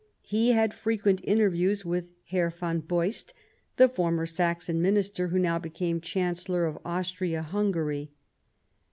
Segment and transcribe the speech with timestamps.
[0.23, 3.35] He had fre quent interviews with Herr von Beust,
[3.75, 8.09] the former Saxon Minister, now become Chancellor of Austria Hungary.